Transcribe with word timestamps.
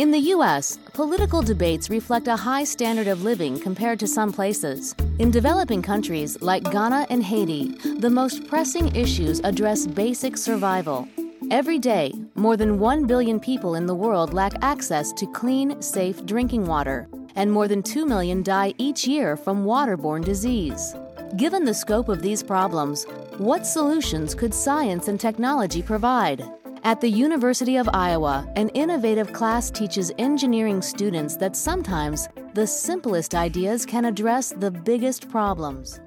In 0.00 0.10
the 0.10 0.30
U.S., 0.34 0.78
political 0.94 1.42
debates 1.42 1.90
reflect 1.90 2.26
a 2.26 2.34
high 2.34 2.64
standard 2.64 3.06
of 3.06 3.22
living 3.22 3.60
compared 3.60 4.00
to 4.00 4.06
some 4.06 4.32
places. 4.32 4.94
In 5.18 5.30
developing 5.30 5.82
countries 5.82 6.40
like 6.40 6.64
Ghana 6.72 7.06
and 7.10 7.22
Haiti, 7.22 7.74
the 7.98 8.08
most 8.08 8.48
pressing 8.48 8.96
issues 8.96 9.40
address 9.40 9.86
basic 9.86 10.38
survival. 10.38 11.06
Every 11.50 11.78
day, 11.78 12.14
more 12.34 12.56
than 12.56 12.78
1 12.78 13.06
billion 13.06 13.38
people 13.38 13.74
in 13.74 13.84
the 13.84 13.94
world 13.94 14.32
lack 14.32 14.54
access 14.62 15.12
to 15.12 15.26
clean, 15.26 15.82
safe 15.82 16.24
drinking 16.24 16.64
water, 16.64 17.06
and 17.36 17.52
more 17.52 17.68
than 17.68 17.82
2 17.82 18.06
million 18.06 18.42
die 18.42 18.72
each 18.78 19.06
year 19.06 19.36
from 19.36 19.66
waterborne 19.66 20.24
disease. 20.24 20.94
Given 21.36 21.66
the 21.66 21.74
scope 21.74 22.08
of 22.08 22.22
these 22.22 22.42
problems, 22.42 23.04
what 23.36 23.66
solutions 23.66 24.34
could 24.34 24.54
science 24.54 25.08
and 25.08 25.20
technology 25.20 25.82
provide? 25.82 26.42
At 26.82 27.02
the 27.02 27.10
University 27.10 27.76
of 27.76 27.90
Iowa, 27.92 28.50
an 28.56 28.70
innovative 28.70 29.34
class 29.34 29.70
teaches 29.70 30.10
engineering 30.16 30.80
students 30.80 31.36
that 31.36 31.54
sometimes 31.54 32.26
the 32.54 32.66
simplest 32.66 33.34
ideas 33.34 33.84
can 33.84 34.06
address 34.06 34.54
the 34.56 34.70
biggest 34.70 35.28
problems. 35.28 36.00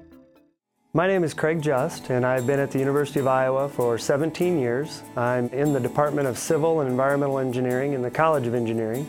My 0.92 1.06
name 1.06 1.22
is 1.22 1.32
Craig 1.32 1.62
Just, 1.62 2.10
and 2.10 2.26
I've 2.26 2.44
been 2.44 2.58
at 2.58 2.72
the 2.72 2.80
University 2.80 3.20
of 3.20 3.28
Iowa 3.28 3.68
for 3.68 3.98
17 3.98 4.58
years. 4.58 5.04
I'm 5.16 5.46
in 5.50 5.72
the 5.72 5.78
Department 5.78 6.26
of 6.26 6.36
Civil 6.36 6.80
and 6.80 6.90
Environmental 6.90 7.38
Engineering 7.38 7.92
in 7.92 8.02
the 8.02 8.10
College 8.10 8.48
of 8.48 8.54
Engineering. 8.54 9.08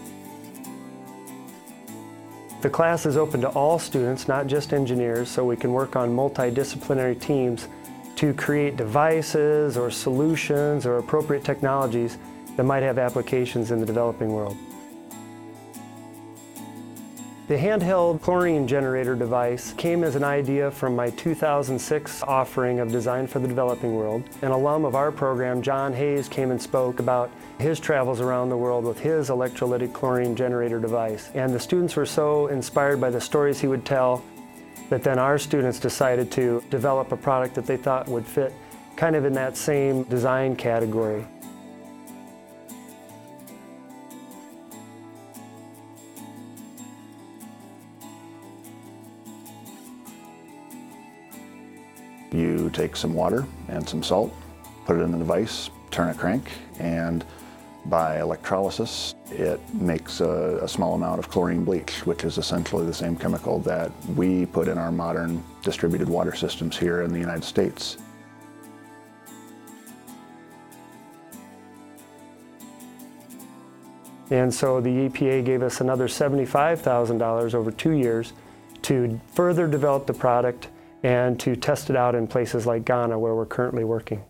The 2.62 2.70
class 2.70 3.08
is 3.08 3.18
open 3.18 3.42
to 3.42 3.50
all 3.50 3.80
students, 3.80 4.28
not 4.28 4.46
just 4.46 4.72
engineers, 4.72 5.30
so 5.30 5.44
we 5.44 5.56
can 5.56 5.74
work 5.74 5.96
on 5.96 6.16
multidisciplinary 6.16 7.20
teams 7.20 7.68
to 8.16 8.34
create 8.34 8.78
devices 8.78 9.78
or 9.78 9.92
solutions 9.92 10.86
or 10.86 10.98
appropriate 10.98 11.44
technologies 11.44 12.18
that 12.56 12.64
might 12.64 12.84
have 12.84 12.98
applications 12.98 13.72
in 13.72 13.80
the 13.80 13.86
developing 13.86 14.32
world. 14.32 14.58
The 17.48 17.56
handheld 17.56 18.24
chlorine 18.24 18.68
generator 18.68 19.14
device 19.14 19.74
came 19.74 20.04
as 20.04 20.16
an 20.16 20.24
idea 20.24 20.72
from 20.72 20.96
my 20.96 21.12
2006 21.12 22.24
offering 22.24 22.80
of 22.80 22.92
Design 22.92 23.28
for 23.28 23.38
the 23.38 23.48
Developing 23.48 23.94
World. 23.94 24.24
An 24.42 24.50
alum 24.50 24.84
of 24.84 24.96
our 24.96 25.12
program, 25.12 25.62
John 25.62 25.94
Hayes, 25.94 26.28
came 26.28 26.50
and 26.50 26.60
spoke 26.60 26.98
about 26.98 27.30
his 27.60 27.80
travels 27.80 28.20
around 28.20 28.50
the 28.50 28.58
world 28.58 28.84
with 28.84 29.00
his 29.00 29.30
electrolytic 29.30 29.94
chlorine 29.94 30.36
generator 30.36 30.80
device. 30.80 31.30
And 31.36 31.54
the 31.54 31.60
students 31.60 31.96
were 31.96 32.08
so 32.08 32.48
inspired 32.48 33.00
by 33.00 33.12
the 33.12 33.22
stories 33.22 33.62
he 33.62 33.68
would 33.68 33.86
tell 33.86 34.24
that 34.90 35.04
then 35.04 35.18
our 35.20 35.38
students 35.38 35.80
decided 35.80 36.32
to 36.32 36.64
develop 36.70 37.12
a 37.12 37.18
product 37.18 37.56
that 37.56 37.66
they 37.66 37.78
thought 37.78 38.08
would 38.08 38.26
fit 38.26 38.54
kind 38.96 39.16
of 39.16 39.26
in 39.26 39.34
that 39.34 39.58
same 39.58 40.04
design 40.04 40.56
category. 40.56 41.26
You 52.32 52.70
take 52.72 52.96
some 52.96 53.14
water 53.14 53.46
and 53.70 53.88
some 53.88 54.04
salt, 54.04 54.34
put 54.86 54.98
it 54.98 55.02
in 55.02 55.12
the 55.12 55.18
device, 55.18 55.70
turn 55.90 56.10
a 56.10 56.14
crank, 56.14 56.50
and 56.80 57.24
by 57.86 58.20
electrolysis, 58.20 59.14
it 59.32 59.60
makes 59.74 60.20
a, 60.20 60.60
a, 60.62 60.68
small 60.68 60.96
amount 60.96 61.20
of 61.20 61.30
chlorine 61.30 61.64
bleach, 61.64 62.06
which 62.06 62.24
is 62.24 62.38
essentially 62.38 62.86
the 62.86 62.94
same 62.94 63.16
chemical 63.16 63.60
that 63.60 63.92
we 64.16 64.46
put 64.48 64.68
in 64.68 64.78
our 64.78 64.92
modern 64.92 65.44
distributed 65.62 66.10
water 66.10 66.36
systems 66.36 66.78
here 66.78 67.04
in 67.04 67.14
the 67.14 67.20
United 67.20 67.44
States. 67.44 67.98
And 74.32 74.52
so 74.52 74.82
the 74.82 75.08
EPA 75.08 75.46
gave 75.46 75.62
us 75.62 75.82
another 75.82 76.08
$75,000 76.08 77.54
over 77.54 77.72
two 77.72 77.92
years 77.92 78.34
to 78.82 79.20
further 79.34 79.68
develop 79.68 80.08
the 80.08 80.14
product 80.14 80.70
and 81.04 81.40
to 81.40 81.56
test 81.56 81.92
it 81.92 81.96
out 81.96 82.16
in 82.16 82.26
places 82.26 82.66
like 82.66 82.86
Ghana 82.86 83.18
where 83.20 83.36
we're 83.36 83.46
currently 83.46 83.84
working. 83.84 84.24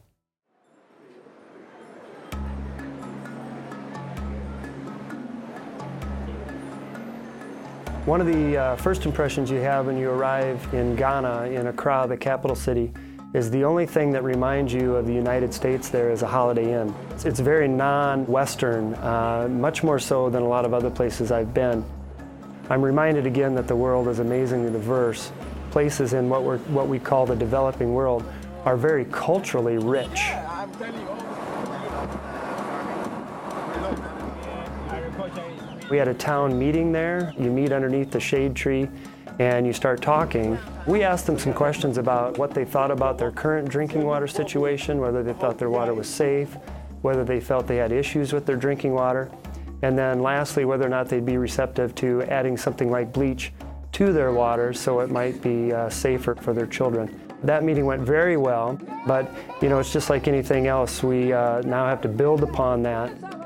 One 8.05 8.21
of 8.21 8.27
the 8.27 8.55
uh, 8.55 8.75
first 8.75 9.07
impressions 9.07 9.49
you 9.49 9.57
have 9.61 9.87
when 9.87 9.97
you 9.97 10.11
arrive 10.11 10.63
in 10.75 10.95
Ghana, 10.95 11.45
in 11.45 11.65
Accra, 11.65 12.05
the 12.07 12.15
capital 12.15 12.55
city, 12.55 12.93
is 13.33 13.49
the 13.49 13.63
only 13.63 13.87
thing 13.87 14.11
that 14.11 14.23
reminds 14.23 14.71
you 14.71 14.95
of 14.95 15.07
the 15.07 15.13
United 15.13 15.51
States 15.51 15.89
there 15.89 16.11
is 16.11 16.21
a 16.21 16.27
Holiday 16.27 16.79
Inn. 16.79 16.93
It's, 17.09 17.25
it's 17.25 17.39
very 17.39 17.67
non-Western, 17.67 18.93
uh, 18.93 19.47
much 19.49 19.83
more 19.83 19.97
so 19.97 20.29
than 20.29 20.43
a 20.43 20.47
lot 20.47 20.65
of 20.65 20.73
other 20.75 20.91
places 20.91 21.31
I've 21.31 21.51
been. 21.51 21.83
I'm 22.69 22.83
reminded 22.83 23.25
again 23.25 23.55
that 23.55 23.67
the 23.67 23.75
world 23.75 24.07
is 24.07 24.19
amazingly 24.19 24.71
diverse. 24.71 25.31
Places 25.71 26.13
in 26.13 26.29
what, 26.29 26.43
we're, 26.43 26.59
what 26.59 26.87
we 26.87 26.99
call 26.99 27.25
the 27.25 27.35
developing 27.35 27.95
world 27.95 28.23
are 28.65 28.77
very 28.77 29.05
culturally 29.05 29.79
rich. 29.79 30.29
We 35.89 35.97
had 35.97 36.07
a 36.07 36.13
town 36.13 36.57
meeting 36.57 36.91
there. 36.91 37.33
You 37.37 37.51
meet 37.51 37.71
underneath 37.71 38.11
the 38.11 38.19
shade 38.19 38.55
tree 38.55 38.89
and 39.39 39.67
you 39.67 39.73
start 39.73 40.01
talking. 40.01 40.57
We 40.87 41.03
asked 41.03 41.25
them 41.25 41.37
some 41.37 41.53
questions 41.53 41.97
about 41.97 42.37
what 42.37 42.53
they 42.53 42.65
thought 42.65 42.89
about 42.89 43.17
their 43.17 43.31
current 43.31 43.69
drinking 43.69 44.05
water 44.05 44.27
situation, 44.27 44.99
whether 44.99 45.23
they 45.23 45.33
thought 45.33 45.57
their 45.57 45.69
water 45.69 45.93
was 45.93 46.07
safe, 46.07 46.57
whether 47.01 47.23
they 47.23 47.39
felt 47.39 47.67
they 47.67 47.75
had 47.75 47.91
issues 47.91 48.33
with 48.33 48.45
their 48.45 48.55
drinking 48.55 48.93
water, 48.93 49.29
and 49.81 49.97
then 49.97 50.21
lastly, 50.21 50.65
whether 50.65 50.85
or 50.85 50.89
not 50.89 51.09
they'd 51.09 51.25
be 51.25 51.37
receptive 51.37 51.93
to 51.95 52.23
adding 52.23 52.57
something 52.57 52.89
like 52.89 53.11
bleach 53.11 53.51
to 53.91 54.11
their 54.11 54.31
water 54.31 54.73
so 54.73 54.99
it 55.01 55.11
might 55.11 55.41
be 55.41 55.71
uh, 55.71 55.89
safer 55.89 56.35
for 56.35 56.53
their 56.53 56.65
children. 56.65 57.19
That 57.43 57.63
meeting 57.63 57.85
went 57.85 58.01
very 58.01 58.37
well, 58.37 58.79
but 59.05 59.29
you 59.61 59.69
know, 59.69 59.79
it's 59.79 59.93
just 59.93 60.09
like 60.09 60.27
anything 60.27 60.67
else. 60.67 61.03
We 61.03 61.31
uh, 61.31 61.61
now 61.61 61.87
have 61.87 62.01
to 62.01 62.07
build 62.07 62.41
upon 62.41 62.81
that 62.83 63.44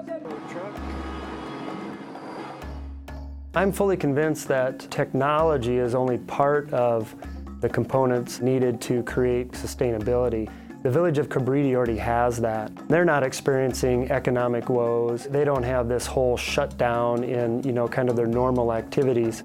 I'm 3.55 3.71
fully 3.71 3.97
convinced 3.97 4.47
that 4.49 4.79
technology 4.91 5.77
is 5.77 5.95
only 5.95 6.19
part 6.19 6.71
of 6.71 7.15
the 7.61 7.67
components 7.67 8.41
needed 8.41 8.79
to 8.81 9.01
create 9.01 9.53
sustainability. 9.53 10.47
The 10.83 10.91
village 10.91 11.17
of 11.17 11.29
Kibriti 11.29 11.73
already 11.73 11.97
has 11.97 12.37
that. 12.41 12.71
They're 12.87 13.03
not 13.03 13.23
experiencing 13.23 14.11
economic 14.11 14.69
woes. 14.69 15.25
They 15.25 15.45
don't 15.45 15.63
have 15.63 15.89
this 15.89 16.05
whole 16.05 16.37
shutdown 16.37 17.23
in, 17.23 17.63
you 17.63 17.71
know, 17.71 17.87
kind 17.87 18.07
of 18.07 18.15
their 18.15 18.27
normal 18.27 18.71
activities. 18.71 19.43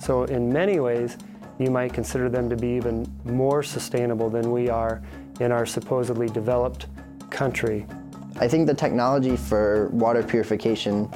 So 0.00 0.24
in 0.24 0.50
many 0.50 0.80
ways, 0.80 1.18
you 1.58 1.70
might 1.70 1.92
consider 1.92 2.30
them 2.30 2.48
to 2.48 2.56
be 2.56 2.68
even 2.68 3.06
more 3.24 3.62
sustainable 3.62 4.30
than 4.30 4.50
we 4.50 4.70
are 4.70 5.02
in 5.40 5.52
our 5.52 5.66
supposedly 5.66 6.28
developed 6.28 6.86
country. 7.28 7.86
I 8.40 8.48
think 8.48 8.66
the 8.66 8.74
technology 8.74 9.36
for 9.36 9.90
water 9.90 10.22
purification 10.22 11.10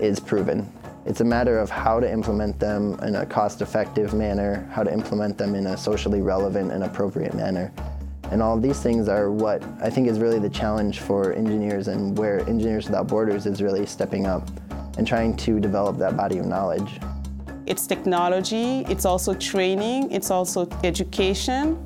is 0.00 0.18
proven. 0.18 0.72
It's 1.06 1.20
a 1.20 1.24
matter 1.24 1.58
of 1.58 1.70
how 1.70 2.00
to 2.00 2.10
implement 2.10 2.58
them 2.58 2.98
in 3.02 3.14
a 3.14 3.24
cost-effective 3.24 4.12
manner, 4.14 4.68
how 4.70 4.82
to 4.82 4.92
implement 4.92 5.38
them 5.38 5.54
in 5.54 5.66
a 5.68 5.76
socially 5.76 6.20
relevant 6.20 6.72
and 6.72 6.84
appropriate 6.84 7.34
manner. 7.34 7.72
And 8.30 8.42
all 8.42 8.58
these 8.58 8.80
things 8.80 9.08
are 9.08 9.30
what 9.30 9.62
I 9.80 9.88
think 9.88 10.08
is 10.08 10.18
really 10.18 10.38
the 10.38 10.50
challenge 10.50 11.00
for 11.00 11.32
engineers 11.32 11.88
and 11.88 12.16
where 12.18 12.40
Engineers 12.48 12.86
Without 12.86 13.06
Borders 13.06 13.46
is 13.46 13.62
really 13.62 13.86
stepping 13.86 14.26
up 14.26 14.46
and 14.98 15.06
trying 15.06 15.34
to 15.38 15.60
develop 15.60 15.96
that 15.98 16.16
body 16.16 16.38
of 16.38 16.46
knowledge. 16.46 17.00
It's 17.64 17.86
technology, 17.86 18.84
it's 18.88 19.04
also 19.04 19.32
training, 19.34 20.10
it's 20.10 20.30
also 20.30 20.68
education, 20.84 21.78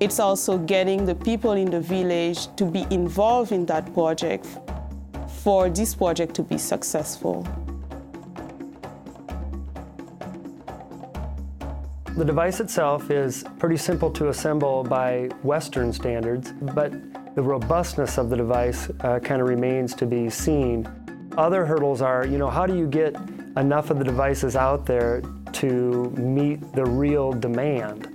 it's 0.00 0.18
also 0.18 0.58
getting 0.58 1.04
the 1.04 1.14
people 1.14 1.52
in 1.52 1.70
the 1.70 1.80
village 1.80 2.54
to 2.56 2.64
be 2.64 2.86
involved 2.90 3.52
in 3.52 3.66
that 3.66 3.92
project 3.94 4.46
for 5.42 5.68
this 5.70 5.94
project 5.94 6.34
to 6.34 6.42
be 6.42 6.58
successful. 6.58 7.46
The 12.18 12.24
device 12.24 12.58
itself 12.58 13.12
is 13.12 13.44
pretty 13.60 13.76
simple 13.76 14.10
to 14.10 14.30
assemble 14.30 14.82
by 14.82 15.28
Western 15.44 15.92
standards, 15.92 16.50
but 16.74 16.90
the 17.36 17.42
robustness 17.42 18.18
of 18.18 18.28
the 18.28 18.36
device 18.36 18.90
uh, 19.02 19.20
kind 19.20 19.40
of 19.40 19.46
remains 19.46 19.94
to 19.94 20.04
be 20.04 20.28
seen. 20.28 20.88
Other 21.36 21.64
hurdles 21.64 22.02
are, 22.02 22.26
you 22.26 22.36
know, 22.36 22.50
how 22.50 22.66
do 22.66 22.76
you 22.76 22.88
get 22.88 23.14
enough 23.56 23.90
of 23.90 24.00
the 24.00 24.04
devices 24.04 24.56
out 24.56 24.84
there 24.84 25.22
to 25.52 26.10
meet 26.18 26.72
the 26.72 26.84
real 26.84 27.30
demand? 27.32 28.12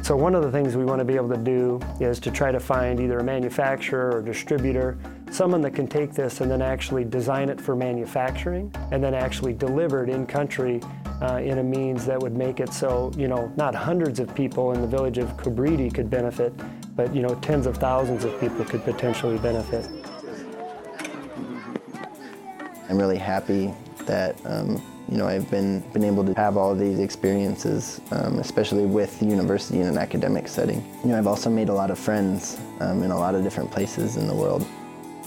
So 0.00 0.16
one 0.16 0.34
of 0.34 0.42
the 0.42 0.50
things 0.50 0.74
we 0.74 0.86
want 0.86 1.00
to 1.00 1.04
be 1.04 1.16
able 1.16 1.28
to 1.28 1.36
do 1.36 1.80
is 2.00 2.18
to 2.20 2.30
try 2.30 2.50
to 2.50 2.58
find 2.58 2.98
either 2.98 3.18
a 3.18 3.24
manufacturer 3.24 4.16
or 4.16 4.22
distributor, 4.22 4.96
someone 5.30 5.60
that 5.62 5.74
can 5.74 5.86
take 5.86 6.14
this 6.14 6.40
and 6.40 6.50
then 6.50 6.62
actually 6.62 7.04
design 7.04 7.50
it 7.50 7.60
for 7.60 7.76
manufacturing 7.76 8.74
and 8.90 9.04
then 9.04 9.12
actually 9.12 9.52
deliver 9.52 10.02
it 10.02 10.08
in 10.08 10.26
country 10.26 10.80
uh, 11.24 11.38
in 11.38 11.58
a 11.58 11.62
means 11.62 12.04
that 12.04 12.20
would 12.20 12.36
make 12.36 12.60
it 12.60 12.72
so, 12.72 13.10
you 13.16 13.28
know, 13.28 13.50
not 13.56 13.74
hundreds 13.74 14.20
of 14.20 14.34
people 14.34 14.72
in 14.72 14.82
the 14.82 14.86
village 14.86 15.16
of 15.16 15.34
Kibriti 15.38 15.92
could 15.92 16.10
benefit, 16.10 16.52
but, 16.94 17.14
you 17.14 17.22
know, 17.22 17.34
tens 17.36 17.66
of 17.66 17.78
thousands 17.78 18.24
of 18.24 18.38
people 18.40 18.64
could 18.64 18.84
potentially 18.84 19.38
benefit. 19.38 19.88
I'm 22.90 22.98
really 22.98 23.16
happy 23.16 23.72
that 24.04 24.36
um, 24.44 24.82
you 25.08 25.16
know 25.16 25.26
I've 25.26 25.50
been 25.50 25.80
been 25.92 26.04
able 26.04 26.24
to 26.24 26.34
have 26.34 26.58
all 26.58 26.74
these 26.74 26.98
experiences, 26.98 28.00
um, 28.10 28.38
especially 28.38 28.84
with 28.84 29.18
the 29.18 29.26
university 29.26 29.80
in 29.80 29.86
an 29.86 29.96
academic 29.96 30.48
setting. 30.48 30.84
You 31.02 31.10
know, 31.10 31.18
I've 31.18 31.26
also 31.26 31.48
made 31.48 31.70
a 31.70 31.74
lot 31.74 31.90
of 31.90 31.98
friends 31.98 32.60
um, 32.80 33.02
in 33.02 33.10
a 33.10 33.18
lot 33.18 33.34
of 33.34 33.42
different 33.42 33.70
places 33.70 34.16
in 34.16 34.26
the 34.26 34.34
world. 34.34 34.66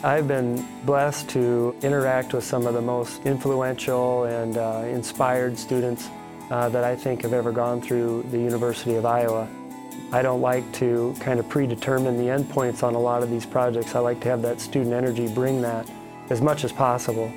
I've 0.04 0.28
been 0.28 0.64
blessed 0.86 1.28
to 1.30 1.76
interact 1.82 2.34
with 2.34 2.44
some 2.44 2.68
of 2.68 2.76
the 2.76 2.82
most 2.82 3.26
influential 3.26 4.26
and 4.26 4.56
uh, 4.56 4.84
inspired 4.86 5.58
students 5.58 6.08
uh, 6.52 6.70
that 6.70 6.84
I 6.84 6.96
think 6.96 7.24
have 7.24 7.34
ever 7.34 7.52
gone 7.52 7.82
through 7.82 8.24
the 8.30 8.38
University 8.38 8.94
of 8.94 9.08
Iowa. 9.08 9.50
I 10.12 10.22
don't 10.22 10.40
like 10.40 10.72
to 10.74 11.16
kind 11.20 11.40
of 11.40 11.50
predetermine 11.50 12.16
the 12.16 12.26
endpoints 12.26 12.84
on 12.84 12.94
a 12.94 13.00
lot 13.00 13.24
of 13.24 13.32
these 13.32 13.46
projects. 13.46 13.96
I 13.96 14.00
like 14.00 14.22
to 14.22 14.30
have 14.30 14.44
that 14.44 14.62
student 14.62 14.94
energy 14.94 15.28
bring 15.28 15.62
that 15.64 15.90
as 16.30 16.42
much 16.42 16.64
as 16.64 16.72
possible. 16.72 17.34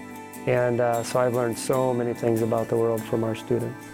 And 0.46 0.80
uh, 0.80 1.02
so 1.02 1.18
I've 1.18 1.34
learned 1.34 1.58
so 1.58 1.94
many 1.94 2.12
things 2.12 2.42
about 2.42 2.68
the 2.68 2.76
world 2.76 3.02
from 3.02 3.24
our 3.24 3.34
students. 3.34 3.86